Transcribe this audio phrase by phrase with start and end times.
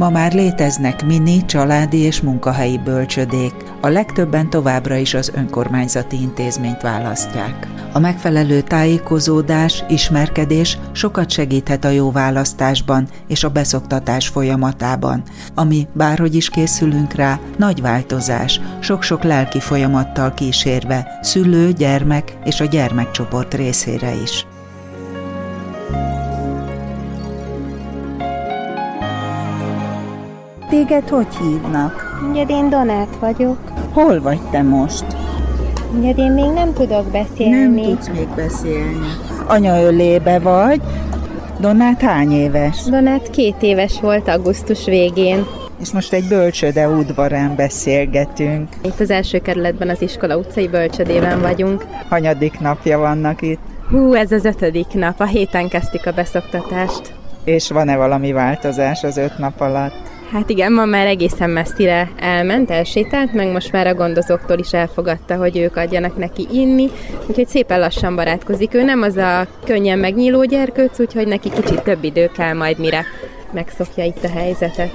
[0.00, 6.82] Ma már léteznek mini, családi és munkahelyi bölcsödék, a legtöbben továbbra is az önkormányzati intézményt
[6.82, 7.66] választják.
[7.92, 15.22] A megfelelő tájékozódás, ismerkedés sokat segíthet a jó választásban és a beszoktatás folyamatában,
[15.54, 22.64] ami bárhogy is készülünk rá, nagy változás, sok-sok lelki folyamattal kísérve, szülő, gyermek és a
[22.64, 24.46] gyermekcsoport részére is.
[30.70, 32.20] Téged hogy hívnak?
[32.30, 33.58] Ugye én Donát vagyok.
[33.92, 35.04] Hol vagy te most?
[35.98, 37.80] Ugye én még nem tudok beszélni.
[37.80, 39.06] Nem tudsz még beszélni.
[39.46, 40.80] Anya ölébe vagy.
[41.60, 42.82] Donát hány éves?
[42.82, 45.46] Donát két éves volt augusztus végén.
[45.80, 48.68] És most egy bölcsöde udvarán beszélgetünk.
[48.82, 51.84] Itt az első kerületben az iskola utcai bölcsödében vagyunk.
[52.08, 53.60] Hanyadik napja vannak itt?
[53.90, 55.20] Hú, ez az ötödik nap.
[55.20, 57.12] A héten kezdték a beszoktatást.
[57.44, 60.18] És van-e valami változás az öt nap alatt?
[60.32, 65.36] Hát igen, ma már egészen messzire elment, elsétált, meg most már a gondozóktól is elfogadta,
[65.36, 66.90] hogy ők adjanak neki inni,
[67.26, 68.74] úgyhogy szépen lassan barátkozik.
[68.74, 73.04] Ő nem az a könnyen megnyíló gyerkőc, úgyhogy neki kicsit több idő kell majd, mire
[73.52, 74.92] megszokja itt a helyzetet.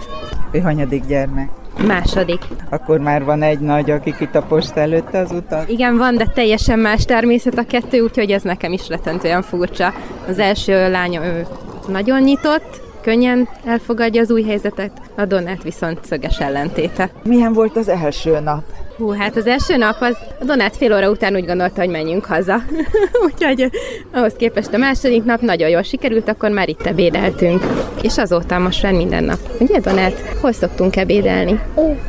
[0.51, 1.49] Ő hanyadik gyermek?
[1.87, 2.41] Második.
[2.69, 5.69] Akkor már van egy nagy, aki kitaposta előtte az utat?
[5.69, 9.93] Igen, van, de teljesen más természet a kettő, úgyhogy ez nekem is rettentően furcsa.
[10.27, 11.45] Az első lánya ő
[11.87, 17.09] nagyon nyitott, könnyen elfogadja az új helyzetet, a Donát viszont szöges ellentéte.
[17.23, 18.63] Milyen volt az első nap?
[18.97, 22.25] Hú, hát az első nap az a Donát fél óra után úgy gondolta, hogy menjünk
[22.25, 22.55] haza.
[23.25, 23.69] Úgyhogy
[24.13, 27.63] ahhoz képest a második nap nagyon jól sikerült, akkor már itt ebédeltünk.
[28.01, 29.39] És azóta most már minden nap.
[29.59, 31.59] Ugye Donát, hol szoktunk ebédelni?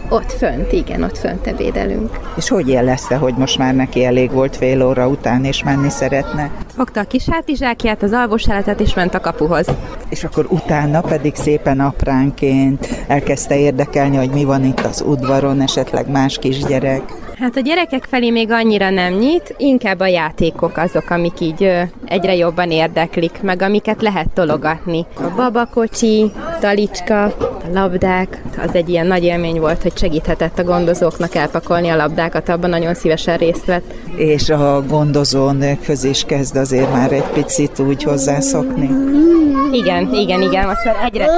[0.09, 2.19] Ott fönt, igen, ott fönt ebédelünk.
[2.37, 6.51] És hogy jelezte, hogy most már neki elég volt fél óra után, és menni szeretne?
[6.77, 9.67] Fogta a kis hátizsákját, az alvósáletet, és ment a kapuhoz.
[10.09, 16.11] És akkor utána pedig szépen apránként elkezdte érdekelni, hogy mi van itt az udvaron, esetleg
[16.11, 17.03] más kisgyerek gyerek?
[17.39, 21.71] Hát a gyerekek felé még annyira nem nyit, inkább a játékok azok, amik így
[22.05, 25.07] egyre jobban érdeklik, meg amiket lehet tologatni.
[25.17, 27.33] A babakocsi, talicska, a
[27.73, 32.71] labdák, az egy ilyen nagy élmény volt, hogy segíthetett a gondozóknak elpakolni a labdákat, abban
[32.71, 33.95] nagyon szívesen részt vett.
[34.17, 38.91] És a gondozónőkhöz is kezd azért már egy picit úgy hozzászokni?
[39.73, 41.29] Igen, igen, igen, most már egyre,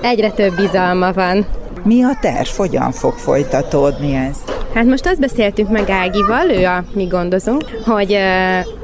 [0.00, 1.46] egyre több bizalma van.
[1.82, 2.48] Mi a terv?
[2.56, 4.57] Hogyan fog folytatódni ez?
[4.74, 8.18] Hát most azt beszéltünk meg Ágival, ő a mi gondozunk, hogy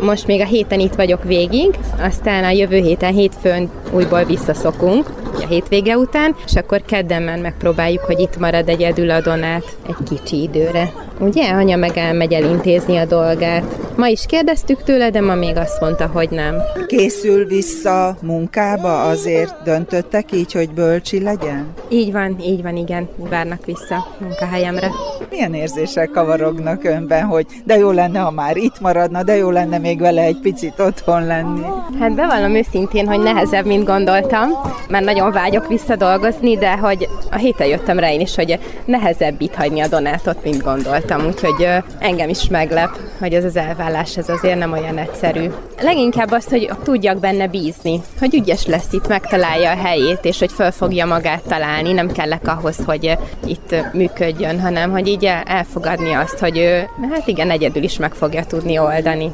[0.00, 5.46] most még a héten itt vagyok végig, aztán a jövő héten hétfőn újból visszaszokunk, a
[5.46, 10.92] hétvége után, és akkor kedden megpróbáljuk, hogy itt marad egyedül a Donát egy kicsi időre.
[11.20, 13.64] Ugye, anya meg elmegy elintézni a dolgát.
[13.96, 16.56] Ma is kérdeztük tőle, de ma még azt mondta, hogy nem.
[16.86, 21.66] Készül vissza munkába, azért döntöttek így, hogy bölcsi legyen?
[21.88, 24.90] Így van, így van, igen, várnak vissza munkahelyemre.
[25.30, 29.78] Milyen érzések kavarognak önben, hogy de jó lenne, ha már itt maradna, de jó lenne
[29.78, 31.62] még vele egy picit otthon lenni?
[32.00, 34.48] Hát bevallom őszintén, hogy nehezebb, mint gondoltam,
[34.88, 39.54] mert nagyon vágyok visszadolgozni, de hogy a héten jöttem rá én is, hogy nehezebb itt
[39.54, 44.28] hagyni a Donátot, mint gondoltam voltam, úgyhogy engem is meglep, hogy ez az elvállás ez
[44.28, 45.50] azért nem olyan egyszerű.
[45.80, 50.52] Leginkább azt, hogy tudjak benne bízni, hogy ügyes lesz itt, megtalálja a helyét, és hogy
[50.52, 56.38] föl fogja magát találni, nem kellek ahhoz, hogy itt működjön, hanem hogy így elfogadni azt,
[56.38, 59.30] hogy ő, hát igen, egyedül is meg fogja tudni oldani.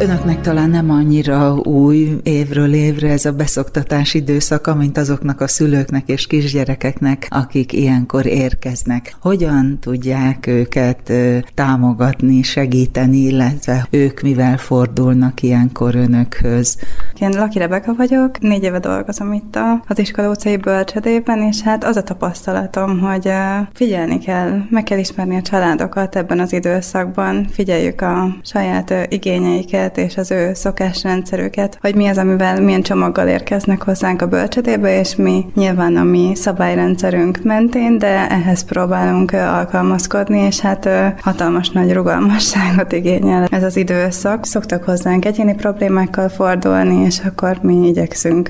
[0.00, 6.08] Önöknek talán nem annyira új évről évre ez a beszoktatás időszaka, mint azoknak a szülőknek
[6.08, 9.16] és kisgyerekeknek, akik ilyenkor érkeznek.
[9.20, 11.12] Hogyan tudják őket
[11.54, 16.78] támogatni, segíteni, illetve ők mivel fordulnak ilyenkor önökhöz?
[17.20, 21.96] Én Laki Rebeka vagyok, négy éve dolgozom itt az iskola utcai bölcsödében, és hát az
[21.96, 23.30] a tapasztalatom, hogy
[23.72, 30.10] figyelni kell, meg kell ismerni a családokat ebben az időszakban, figyeljük a saját igényeiket, őket
[30.10, 35.16] és az ő szokásrendszerüket, hogy mi az, amivel milyen csomaggal érkeznek hozzánk a bölcsödébe, és
[35.16, 40.88] mi nyilván a mi szabályrendszerünk mentén, de ehhez próbálunk alkalmazkodni, és hát
[41.20, 44.44] hatalmas nagy rugalmasságot igényel ez az időszak.
[44.44, 48.48] Szoktak hozzánk egyéni problémákkal fordulni, és akkor mi igyekszünk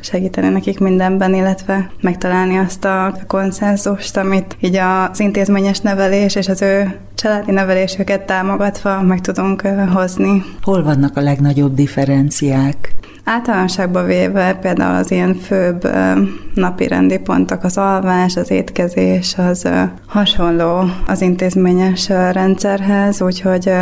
[0.00, 6.62] segíteni nekik mindenben, illetve megtalálni azt a konszenzust, amit így az intézményes nevelés és az
[6.62, 9.62] ő családi nevelésüket támogatva meg tudunk
[9.92, 10.44] hozni.
[10.62, 12.94] Hol vannak a legnagyobb differenciák?
[13.28, 15.88] Általánosságban véve például az ilyen főbb
[16.54, 19.68] napi rendi pontok, az alvás, az étkezés, az
[20.06, 23.72] hasonló az intézményes rendszerhez, úgyhogy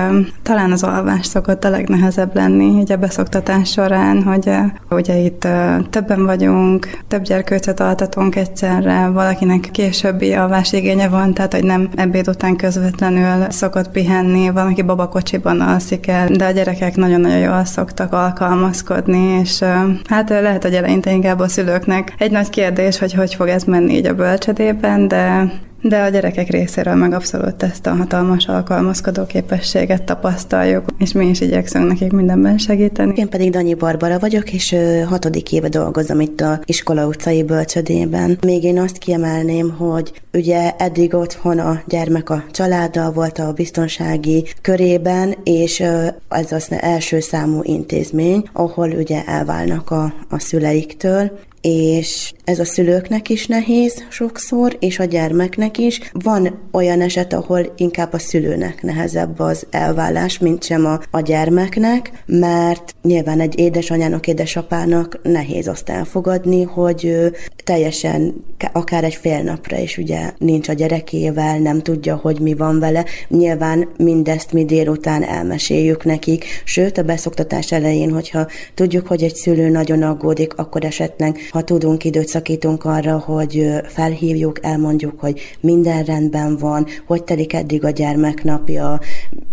[0.42, 4.50] talán az alvás szokott a legnehezebb lenni így a beszoktatás során, hogy
[4.90, 5.48] ugye itt
[5.90, 12.56] többen vagyunk, több gyerkőcet altatunk egyszerre, valakinek későbbi alvásigénye van, tehát hogy nem ebéd után
[12.56, 19.60] közvetlenül szokott pihenni, valaki babakocsiban alszik el, de a gyerekek nagyon-nagyon jól szoktak alkalmazkodni, és
[20.08, 23.94] hát lehet, hogy eleinte inkább a szülőknek egy nagy kérdés, hogy hogy fog ez menni
[23.94, 25.52] így a bölcsödében, de
[25.88, 31.40] de a gyerekek részéről meg abszolút ezt a hatalmas alkalmazkodó képességet tapasztaljuk, és mi is
[31.40, 33.12] igyekszünk nekik mindenben segíteni.
[33.16, 34.76] Én pedig Danyi Barbara vagyok, és
[35.08, 38.38] hatodik éve dolgozom itt a iskola utcai bölcsödében.
[38.40, 44.44] Még én azt kiemelném, hogy ugye eddig otthon a gyermek a családdal volt a biztonsági
[44.60, 45.80] körében, és
[46.28, 51.30] ez az első számú intézmény, ahol ugye elválnak a, a szüleiktől,
[51.66, 56.00] és ez a szülőknek is nehéz sokszor, és a gyermeknek is.
[56.12, 62.12] Van olyan eset, ahol inkább a szülőnek nehezebb az elvállás, mint sem a, a gyermeknek,
[62.26, 67.34] mert nyilván egy édesanyának, édesapának nehéz azt elfogadni, hogy ő
[67.64, 72.78] teljesen akár egy fél napra is ugye nincs a gyerekével, nem tudja, hogy mi van
[72.78, 73.04] vele.
[73.28, 79.68] Nyilván mindezt mi délután elmeséljük nekik, sőt a beszoktatás elején, hogyha tudjuk, hogy egy szülő
[79.68, 86.56] nagyon aggódik, akkor esetleg ha tudunk, időt szakítunk arra, hogy felhívjuk, elmondjuk, hogy minden rendben
[86.56, 89.00] van, hogy telik eddig a gyermeknapja,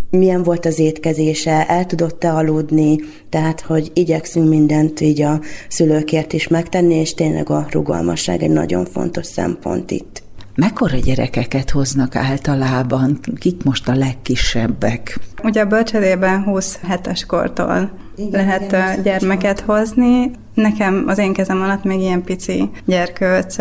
[0.10, 2.96] milyen volt az étkezése, el tudott-e aludni,
[3.30, 8.86] tehát hogy igyekszünk mindent így a szülőkért is megtenni, és tényleg a rugalmasság egy nagyon
[8.86, 10.24] fontos szempont itt.
[10.56, 13.20] Mekkora gyerekeket hoznak általában?
[13.40, 15.20] Kik most a legkisebbek?
[15.44, 20.32] Ugye a bölcsödében 20 hetes kortól igen, lehet igen, gyermeket hozni.
[20.54, 23.58] Nekem az én kezem alatt még ilyen pici gyerkőc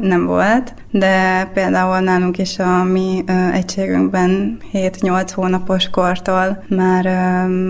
[0.00, 7.08] nem volt, de például nálunk is a mi egységünkben 7-8 hónapos kortól már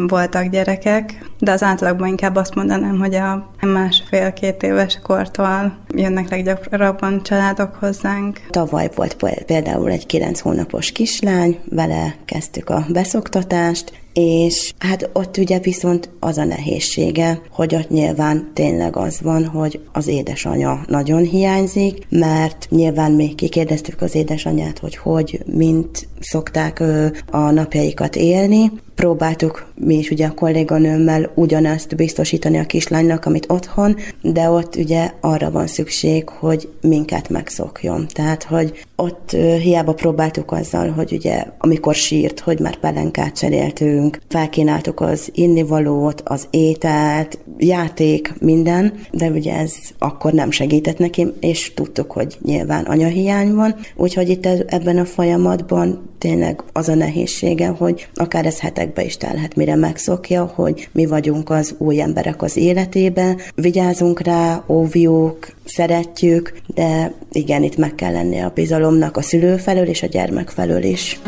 [0.06, 7.22] voltak gyerekek, de az átlagban inkább azt mondanám, hogy a másfél-két éves kortól jönnek leggyakrabban
[7.22, 8.40] családok hozzánk.
[8.50, 9.16] Tavaly volt
[9.46, 16.38] például egy 9 hónapos kislány, vele kezdtük a beszoktatást, és hát ott ugye viszont az
[16.38, 23.12] a nehézsége, hogy ott nyilván tényleg az van, hogy az édesanya nagyon hiányzik, mert nyilván
[23.12, 26.82] még kikérdeztük az édesanyát, hogy hogy, mint szokták
[27.30, 33.96] a napjaikat élni, próbáltuk mi is ugye a kolléganőmmel ugyanezt biztosítani a kislánynak, amit otthon,
[34.22, 38.06] de ott ugye arra van szükség, hogy minket megszokjon.
[38.12, 39.30] Tehát, hogy ott
[39.62, 46.46] hiába próbáltuk azzal, hogy ugye amikor sírt, hogy már pelenkát cseréltünk, felkínáltuk az innivalót, az
[46.50, 53.54] ételt, játék, minden, de ugye ez akkor nem segített neki, és tudtuk, hogy nyilván anyahiány
[53.54, 59.16] van, úgyhogy itt ebben a folyamatban tényleg az a nehézsége, hogy akár ez hetekbe is
[59.16, 66.52] telhet, mire megszokja, hogy mi vagyunk az új emberek az életében, vigyázunk rá, óvjuk, szeretjük,
[66.74, 70.82] de igen, itt meg kell lennie a bizalomnak a szülő felől és a gyermek felől
[70.82, 71.20] is.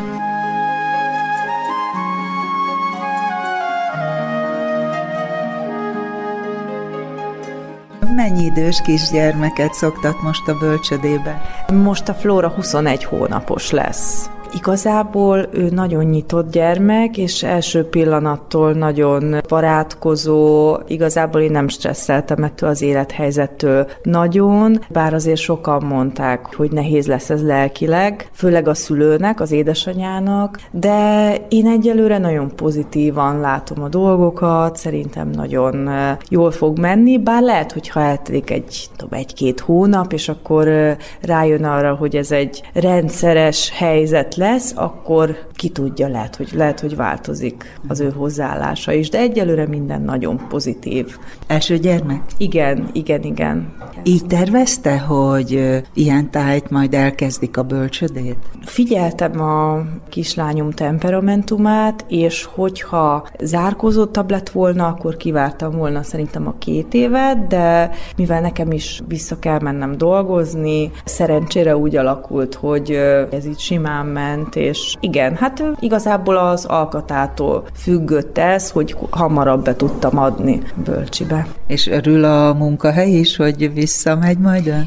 [8.30, 11.42] Mennyi idős kisgyermeket szoktat most a bölcsödébe?
[11.72, 14.30] Most a Flóra 21 hónapos lesz.
[14.54, 22.68] Igazából ő nagyon nyitott gyermek, és első pillanattól nagyon barátkozó, igazából én nem stresszeltem ettől
[22.68, 29.40] az élethelyzettől nagyon, bár azért sokan mondták, hogy nehéz lesz ez lelkileg, főleg a szülőnek,
[29.40, 35.90] az édesanyának, de én egyelőre nagyon pozitívan látom a dolgokat, szerintem nagyon
[36.28, 41.64] jól fog menni, bár lehet, hogy ha eltelik egy, tudom, egy-két hónap, és akkor rájön
[41.64, 47.78] arra, hogy ez egy rendszeres helyzet lesz, akkor ki tudja, lehet, hogy, lehet, hogy változik
[47.88, 51.16] az ő hozzáállása is, de egyelőre minden nagyon pozitív.
[51.46, 52.22] Első gyermek?
[52.36, 53.72] Igen, igen, igen.
[54.02, 58.36] Így tervezte, hogy ilyen tájt majd elkezdik a bölcsödét?
[58.60, 66.94] Figyeltem a kislányom temperamentumát, és hogyha zárkózottabb lett volna, akkor kivártam volna szerintem a két
[66.94, 72.90] évet, de mivel nekem is vissza kell mennem dolgozni, szerencsére úgy alakult, hogy
[73.30, 75.49] ez így simán ment, és igen, hát
[75.80, 81.46] igazából az alkatától függött ez, hogy hamarabb be tudtam adni bölcsibe.
[81.66, 84.84] És örül a munkahely is, hogy visszamegy majd ön?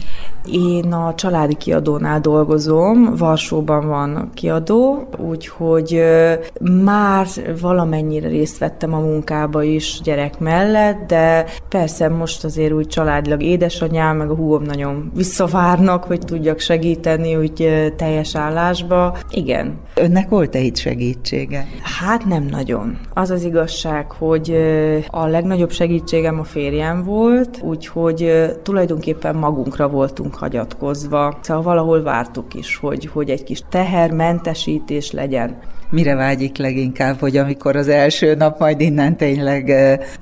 [0.52, 6.04] Én a családi kiadónál dolgozom, Varsóban van kiadó, úgyhogy
[6.84, 7.28] már
[7.62, 14.18] valamennyire részt vettem a munkába is gyerek mellett, de persze most azért úgy családilag édesanyám,
[14.18, 19.18] meg a húgom nagyon visszavárnak, hogy tudjak segíteni úgy teljes állásba.
[19.30, 19.78] Igen.
[19.96, 21.68] Önnek volt-e itt segítsége?
[22.02, 22.98] Hát nem nagyon.
[23.14, 24.56] Az az igazság, hogy
[25.08, 31.38] a legnagyobb segítségem a férjem volt, úgyhogy tulajdonképpen magunkra voltunk voltunk hagyatkozva.
[31.42, 35.58] Szóval valahol vártuk is, hogy, hogy egy kis tehermentesítés legyen.
[35.90, 39.74] Mire vágyik leginkább, hogy amikor az első nap majd innen tényleg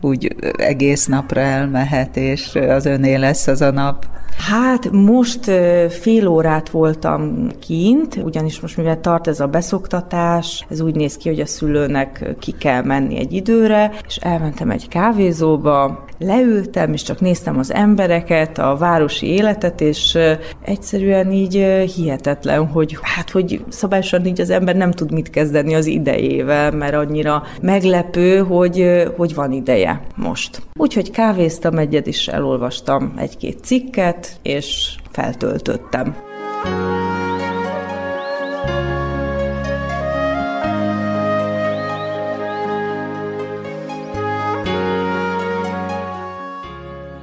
[0.02, 4.06] úgy egész napra elmehet, és az öné lesz az a nap?
[4.50, 5.46] Hát most
[5.90, 11.30] fél órát voltam kint, ugyanis most mivel tart ez a beszoktatás, ez úgy néz ki,
[11.30, 17.20] hogy a szülőnek ki kell menni egy időre, és elmentem egy kávézóba, leültem, és csak
[17.20, 20.18] néztem az embereket, a városi életet, és
[20.62, 21.54] egyszerűen így
[21.96, 26.94] hihetetlen, hogy hát, hogy szabályosan így az ember nem tud mit kezdeni az idejével, mert
[26.94, 30.62] annyira meglepő, hogy, hogy van ideje most.
[30.74, 36.16] Úgyhogy kávéztam egyet, és elolvastam egy-két cikket, és feltöltöttem.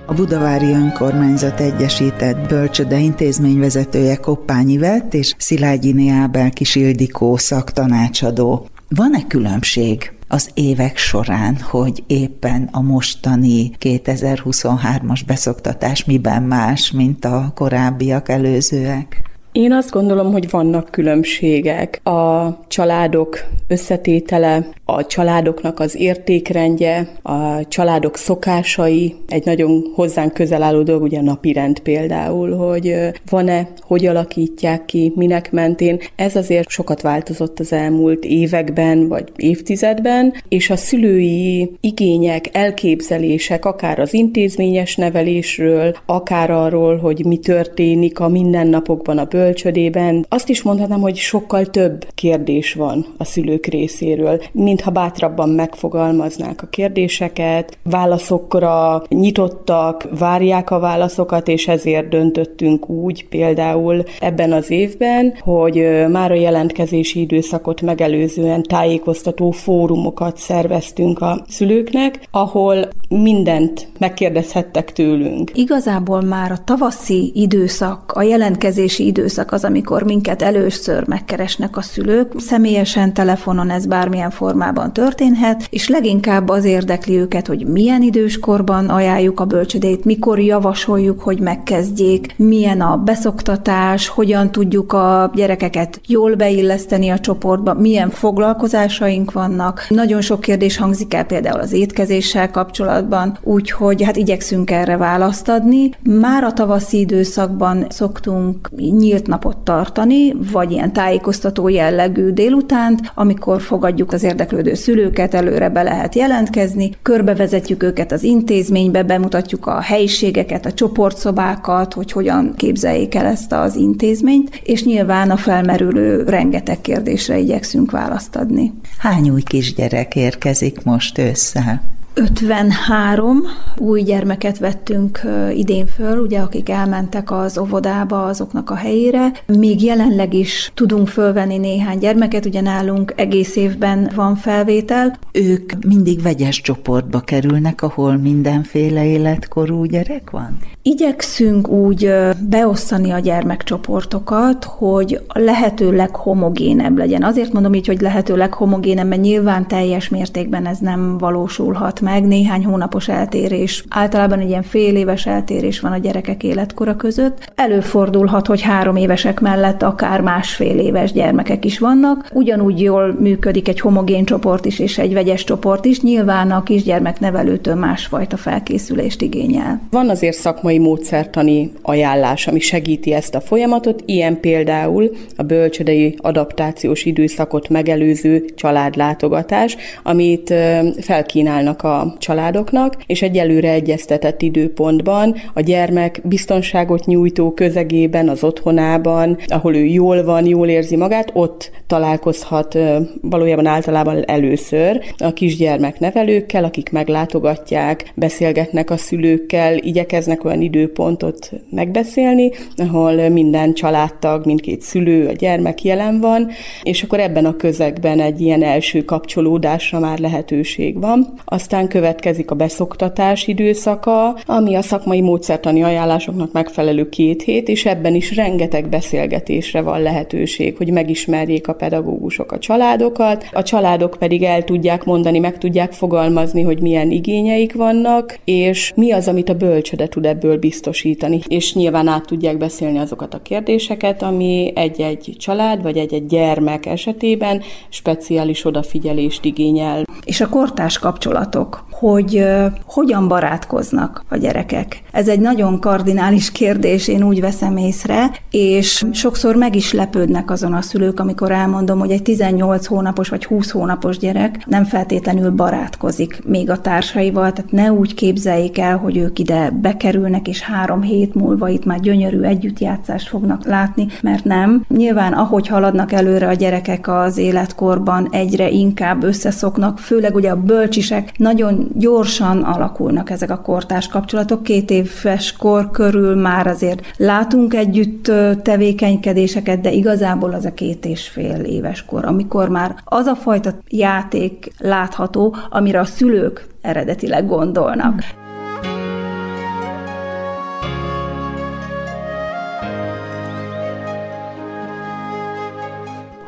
[0.09, 8.67] A Budavári Önkormányzat Egyesített Bölcsöde intézményvezetője Koppányi Vett és Szilágyi Ábel Kisildikó szaktanácsadó.
[8.88, 17.53] Van-e különbség az évek során, hogy éppen a mostani 2023-as beszoktatás miben más, mint a
[17.55, 19.27] korábbiak előzőek?
[19.52, 22.00] Én azt gondolom, hogy vannak különbségek.
[22.07, 30.83] A családok összetétele, a családoknak az értékrendje, a családok szokásai, egy nagyon hozzánk közel álló
[30.83, 32.95] dolog, ugye a napi rend például, hogy
[33.31, 35.99] van-e, hogy alakítják ki, minek mentén.
[36.17, 43.99] Ez azért sokat változott az elmúlt években, vagy évtizedben, és a szülői igények, elképzelések, akár
[43.99, 51.00] az intézményes nevelésről, akár arról, hogy mi történik a mindennapokban a bölcsödében, azt is mondhatnám,
[51.00, 60.09] hogy sokkal több kérdés van a szülők részéről, mintha bátrabban megfogalmaznák a kérdéseket, válaszokra nyitottak,
[60.18, 67.21] várják a válaszokat, és ezért döntöttünk úgy például ebben az évben, hogy már a jelentkezési
[67.21, 75.50] időszakot megelőzően tájékoztató fórumokat szerveztünk a szülőknek, ahol mindent megkérdezhettek tőlünk.
[75.54, 82.32] Igazából már a tavaszi időszak, a jelentkezési időszak az, amikor minket először megkeresnek a szülők.
[82.37, 89.40] Személyesen, telefonon ez bármilyen formában történhet, és leginkább az érdekli őket, hogy milyen időskorban ajánljuk
[89.40, 97.08] a bölcsödét, mikor javasoljuk, hogy megkezdjék, milyen a beszoktatás, hogyan tudjuk a gyerekeket jól beilleszteni
[97.08, 99.87] a csoportba, milyen foglalkozásaink vannak.
[99.88, 105.90] Nagyon sok kérdés hangzik el például az étkezéssel kapcsolatban, úgyhogy hát igyekszünk erre választ adni.
[106.02, 114.13] Már a tavaszi időszakban szoktunk nyílt napot tartani, vagy ilyen tájékoztató jellegű délutánt, amikor fogadjuk
[114.13, 120.73] az érdeklődő szülőket, előre be lehet jelentkezni, körbevezetjük őket az intézménybe, bemutatjuk a helyiségeket, a
[120.73, 127.91] csoportszobákat, hogy hogyan képzeljék el ezt az intézményt, és nyilván a felmerülő rengeteg kérdésre igyekszünk
[127.91, 128.73] választ adni.
[128.99, 131.98] Hány új kisgyerek érkezik most ősszel?
[132.15, 133.43] 53
[133.77, 135.21] új gyermeket vettünk
[135.55, 139.33] idén föl, ugye, akik elmentek az óvodába azoknak a helyére.
[139.47, 145.19] Még jelenleg is tudunk fölvenni néhány gyermeket, ugye nálunk egész évben van felvétel.
[145.33, 150.59] Ők mindig vegyes csoportba kerülnek, ahol mindenféle életkorú gyerek van?
[150.83, 152.12] Igyekszünk úgy
[152.49, 157.23] beosztani a gyermekcsoportokat, hogy lehető leghomogénebb legyen.
[157.23, 162.65] Azért mondom így, hogy lehető leghomogénebb, mert nyilván teljes mértékben ez nem valósulhat meg, néhány
[162.65, 163.85] hónapos eltérés.
[163.88, 167.53] Általában egy ilyen fél éves eltérés van a gyerekek életkora között.
[167.55, 172.29] Előfordulhat, hogy három évesek mellett akár másfél éves gyermekek is vannak.
[172.33, 176.00] Ugyanúgy jól működik egy homogén csoport is és egy vegyes csoport is.
[176.00, 179.81] Nyilván a kisgyermeknevelőtől másfajta felkészülést igényel.
[179.91, 187.05] Van azért szakmai módszertani ajánlás, ami segíti ezt a folyamatot, ilyen például a bölcsödei adaptációs
[187.05, 190.55] időszakot megelőző családlátogatás, amit
[191.00, 191.88] felkínálnak a
[192.18, 199.85] családoknak, és egy előre egyeztetett időpontban a gyermek biztonságot nyújtó közegében, az otthonában, ahol ő
[199.85, 202.78] jól van, jól érzi magát, ott találkozhat
[203.21, 212.50] valójában általában először a kisgyermek nevelőkkel, akik meglátogatják, beszélgetnek a szülőkkel, igyekeznek olyan időpontot megbeszélni,
[212.76, 216.50] ahol minden családtag, mindkét szülő, a gyermek jelen van,
[216.83, 221.33] és akkor ebben a közegben egy ilyen első kapcsolódásra már lehetőség van.
[221.45, 228.14] Aztán következik a beszoktatás időszaka, ami a szakmai módszertani ajánlásoknak megfelelő két hét, és ebben
[228.14, 234.64] is rengeteg beszélgetésre van lehetőség, hogy megismerjék a pedagógusok a családokat, a családok pedig el
[234.64, 240.08] tudják mondani, meg tudják fogalmazni, hogy milyen igényeik vannak, és mi az, amit a bölcsöde
[240.08, 241.40] tud ebből biztosítani.
[241.47, 247.62] És nyilván át tudják beszélni azokat a kérdéseket, ami egy-egy család vagy egy-egy gyermek esetében
[247.88, 250.04] speciális odafigyelést igényel.
[250.25, 252.45] És a kortás kapcsolatok, hogy
[252.87, 255.03] hogyan barátkoznak a gyerekek.
[255.13, 260.73] Ez egy nagyon kardinális kérdés, én úgy veszem észre, és sokszor meg is lepődnek azon
[260.73, 266.41] a szülők, amikor elmondom, hogy egy 18 hónapos vagy 20 hónapos gyerek nem feltétlenül barátkozik
[266.45, 271.35] még a társaival, tehát ne úgy képzeljék el, hogy ők ide bekerülnek, és három hét
[271.35, 274.85] múlva itt már gyönyörű együttjátszást fognak látni, mert nem.
[274.89, 281.33] Nyilván, ahogy haladnak előre a gyerekek az életkorban, egyre inkább összeszoknak, főleg ugye a bölcsisek
[281.37, 281.58] nagyon
[281.95, 284.62] gyorsan alakulnak ezek a kortárs kapcsolatok.
[284.62, 291.29] Két éves kor körül már azért látunk együtt tevékenykedéseket, de igazából az a két és
[291.29, 298.23] fél éves kor, amikor már az a fajta játék látható, amire a szülők eredetileg gondolnak.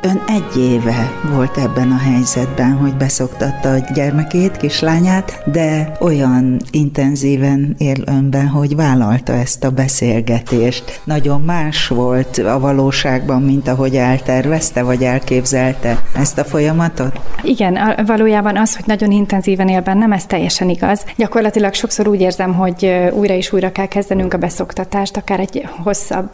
[0.03, 7.75] Ön egy éve volt ebben a helyzetben, hogy beszoktatta a gyermekét, kislányát, de olyan intenzíven
[7.79, 11.01] él önben, hogy vállalta ezt a beszélgetést.
[11.05, 17.21] Nagyon más volt a valóságban, mint ahogy eltervezte, vagy elképzelte ezt a folyamatot?
[17.43, 21.05] Igen, valójában az, hogy nagyon intenzíven él bennem, ez teljesen igaz.
[21.17, 26.31] Gyakorlatilag sokszor úgy érzem, hogy újra és újra kell kezdenünk a beszoktatást, akár egy hosszabb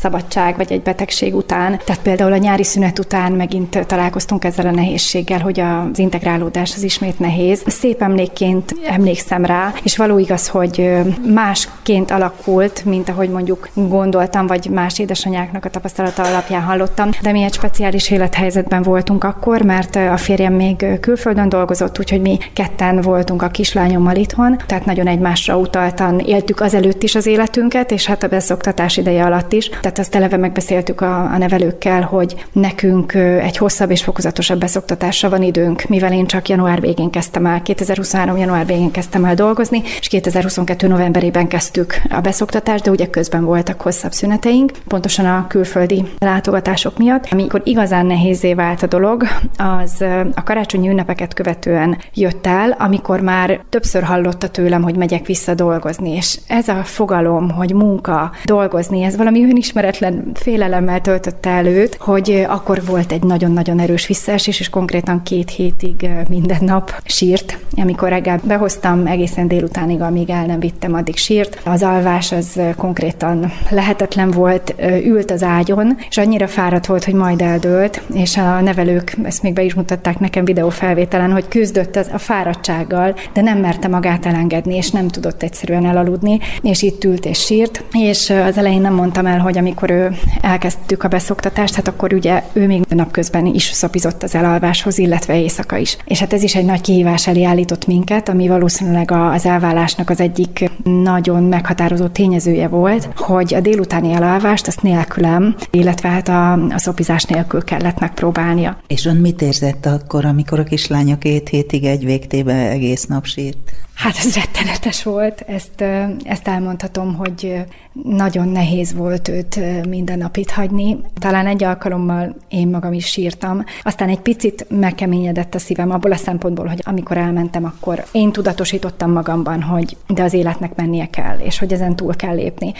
[0.00, 1.78] szabadság, vagy egy betegség után.
[1.84, 6.82] Tehát például a nyári szünet után megint találkoztunk ezzel a nehézséggel, hogy az integrálódás az
[6.82, 7.62] ismét nehéz.
[7.66, 10.90] Szép emlékként emlékszem rá, és való igaz, hogy
[11.34, 17.42] másként alakult, mint ahogy mondjuk gondoltam, vagy más édesanyáknak a tapasztalata alapján hallottam, de mi
[17.42, 23.42] egy speciális élethelyzetben voltunk akkor, mert a férjem még külföldön dolgozott, úgyhogy mi ketten voltunk
[23.42, 28.28] a kislányommal itthon, tehát nagyon egymásra utaltan éltük azelőtt is az életünket, és hát a
[28.28, 29.68] beszoktatás ideje alatt is.
[29.68, 35.28] Tehát azt eleve megbeszéltük a, a nevelőkkel, hogy nekünk nekünk egy hosszabb és fokozatosabb beszoktatásra
[35.28, 38.36] van időnk, mivel én csak január végén kezdtem el, 2023.
[38.36, 40.86] január végén kezdtem el dolgozni, és 2022.
[40.86, 47.26] novemberében kezdtük a beszoktatást, de ugye közben voltak hosszabb szüneteink, pontosan a külföldi látogatások miatt.
[47.30, 49.24] Amikor igazán nehézé vált a dolog,
[49.56, 50.04] az
[50.34, 56.10] a karácsonyi ünnepeket követően jött el, amikor már többször hallotta tőlem, hogy megyek vissza dolgozni,
[56.10, 62.83] és ez a fogalom, hogy munka, dolgozni, ez valami önismeretlen félelemmel töltötte előtt, hogy akkor
[62.84, 67.58] volt egy nagyon-nagyon erős visszaesés, és konkrétan két hétig minden nap sírt.
[67.76, 71.60] Amikor reggel behoztam, egészen délutánig, amíg el nem vittem, addig sírt.
[71.64, 77.40] Az alvás az konkrétan lehetetlen volt, ült az ágyon, és annyira fáradt volt, hogy majd
[77.40, 83.14] eldőlt, és a nevelők ezt még be is mutatták nekem videófelvételen, hogy küzdött a fáradtsággal,
[83.32, 87.84] de nem merte magát elengedni, és nem tudott egyszerűen elaludni, és itt ült és sírt.
[87.92, 92.42] És az elején nem mondtam el, hogy amikor ő elkezdtük a beszoktatást, hát akkor ugye
[92.52, 95.96] ő még napközben is szopizott az elalváshoz, illetve éjszaka is.
[96.04, 100.20] És hát ez is egy nagy kihívás elé állított minket, ami valószínűleg az elvállásnak az
[100.20, 106.78] egyik nagyon meghatározó tényezője volt, hogy a délutáni elalvást azt nélkülem, illetve hát a, a
[106.78, 108.78] szopizás nélkül kellett megpróbálnia.
[108.86, 113.72] És ön mit érzett akkor, amikor a kislánya két hétig egy végtébe egész nap sírt?
[113.94, 115.84] Hát ez rettenetes volt, ezt,
[116.24, 117.64] ezt elmondhatom, hogy
[118.02, 120.98] nagyon nehéz volt őt minden nap itt hagyni.
[121.18, 123.64] Talán egy alkalommal én magam is sírtam.
[123.82, 129.12] Aztán egy picit megkeményedett a szívem abból a szempontból, hogy amikor elmentem, akkor én tudatosítottam
[129.12, 132.72] magamban, hogy de az életnek mennie kell, és hogy ezen túl kell lépni.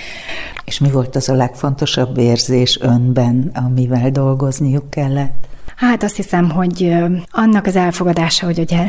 [0.64, 5.46] És mi volt az a legfontosabb érzés önben, amivel dolgozniuk kellett?
[5.76, 6.94] Hát azt hiszem, hogy
[7.30, 8.86] annak az elfogadása, hogy ugye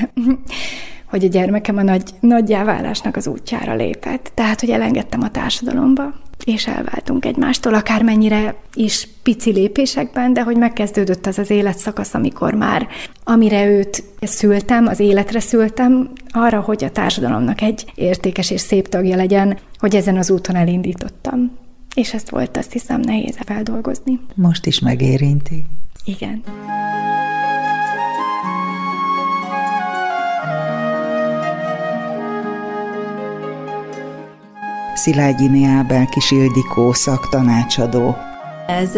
[1.15, 4.32] hogy a gyermekem a nagy, nagy válásnak az útjára lépett.
[4.34, 6.13] Tehát, hogy elengedtem a társadalomba,
[6.45, 12.88] és elváltunk egymástól, akármennyire is pici lépésekben, de hogy megkezdődött az az életszakasz, amikor már
[13.23, 19.15] amire őt szültem, az életre szültem, arra, hogy a társadalomnak egy értékes és szép tagja
[19.15, 21.58] legyen, hogy ezen az úton elindítottam.
[21.93, 24.19] És ezt volt, azt hiszem, nehéz feldolgozni.
[24.34, 25.63] Most is megérinti.
[26.06, 26.43] Igen.
[35.05, 38.35] Szilágyi Ábel Kis Ildikó szaktanácsadó.
[38.67, 38.97] Ez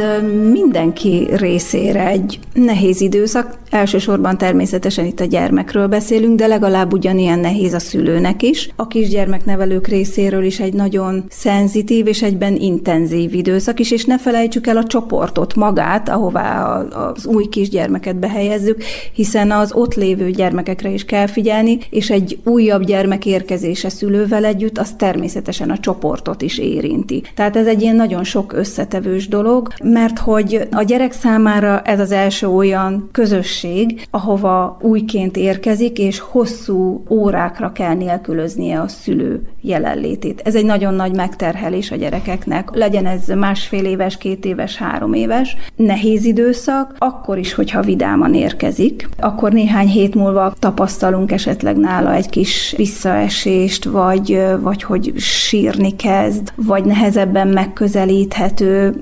[0.51, 7.73] mindenki részére egy nehéz időszak, Elsősorban természetesen itt a gyermekről beszélünk, de legalább ugyanilyen nehéz
[7.73, 8.69] a szülőnek is.
[8.75, 14.67] A kisgyermeknevelők részéről is egy nagyon szenzitív és egyben intenzív időszak is, és ne felejtsük
[14.67, 21.05] el a csoportot magát, ahová az új kisgyermeket behelyezzük, hiszen az ott lévő gyermekekre is
[21.05, 27.23] kell figyelni, és egy újabb gyermek érkezése szülővel együtt, az természetesen a csoportot is érinti.
[27.35, 32.11] Tehát ez egy ilyen nagyon sok összetevős dolog, mert hogy a gyerek számára ez az
[32.11, 40.41] első olyan közös közösség, ahova újként érkezik, és hosszú órákra kell nélkülöznie a szülő jelenlétét.
[40.43, 42.69] Ez egy nagyon nagy megterhelés a gyerekeknek.
[42.73, 45.57] Legyen ez másfél éves, két éves, három éves.
[45.75, 49.09] Nehéz időszak, akkor is, hogyha vidáman érkezik.
[49.19, 56.53] Akkor néhány hét múlva tapasztalunk esetleg nála egy kis visszaesést, vagy, vagy hogy sírni kezd,
[56.55, 58.95] vagy nehezebben megközelíthető.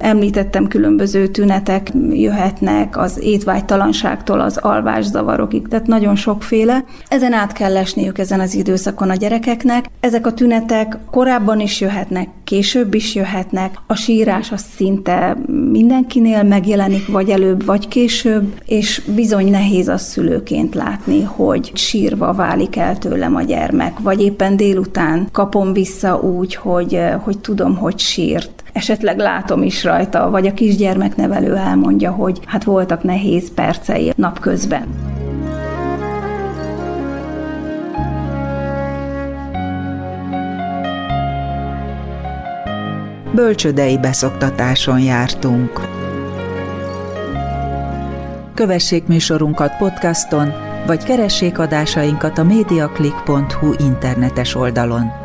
[0.45, 6.83] Említettem, különböző tünetek jöhetnek az étvágytalanságtól az alvászavarokig, tehát nagyon sokféle.
[7.07, 9.85] Ezen át kell lesniük ezen az időszakon a gyerekeknek.
[9.99, 13.75] Ezek a tünetek korábban is jöhetnek, később is jöhetnek.
[13.87, 15.37] A sírás az szinte
[15.71, 22.75] mindenkinél megjelenik, vagy előbb, vagy később, és bizony nehéz a szülőként látni, hogy sírva válik
[22.75, 28.64] el tőlem a gyermek, vagy éppen délután kapom vissza úgy, hogy, hogy tudom, hogy sírt
[28.75, 34.87] esetleg látom is rajta, vagy a kisgyermeknevelő elmondja, hogy hát voltak nehéz percei napközben.
[43.33, 45.81] Bölcsödei beszoktatáson jártunk.
[48.53, 50.53] Kövessék műsorunkat podcaston,
[50.85, 55.24] vagy keressék adásainkat a mediaclick.hu internetes oldalon.